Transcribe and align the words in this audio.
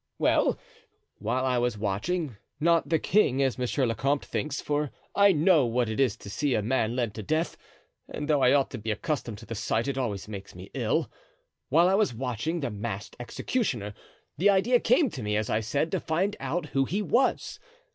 "Well, 0.17 0.57
while 1.19 1.45
I 1.45 1.59
was 1.59 1.77
watching—not 1.77 2.89
the 2.89 2.97
king, 2.97 3.43
as 3.43 3.59
monsieur 3.59 3.85
le 3.85 3.93
comte 3.93 4.25
thinks, 4.25 4.59
for 4.59 4.89
I 5.13 5.31
know 5.31 5.67
what 5.67 5.89
it 5.89 5.99
is 5.99 6.17
to 6.17 6.29
see 6.31 6.55
a 6.55 6.63
man 6.63 6.95
led 6.95 7.13
to 7.13 7.21
death, 7.21 7.55
and 8.09 8.27
though 8.27 8.41
I 8.41 8.51
ought 8.51 8.71
to 8.71 8.79
be 8.79 8.89
accustomed 8.89 9.37
to 9.37 9.45
the 9.45 9.53
sight 9.53 9.87
it 9.87 9.99
always 9.99 10.27
makes 10.27 10.55
me 10.55 10.71
ill—while 10.73 11.87
I 11.87 11.93
was 11.93 12.15
watching 12.15 12.61
the 12.61 12.71
masked 12.71 13.15
executioner, 13.19 13.93
the 14.39 14.49
idea 14.49 14.79
came 14.79 15.11
to 15.11 15.21
me, 15.21 15.37
as 15.37 15.51
I 15.51 15.59
said, 15.59 15.91
to 15.91 15.99
find 15.99 16.35
out 16.39 16.65
who 16.69 16.85
he 16.85 17.03
was. 17.03 17.59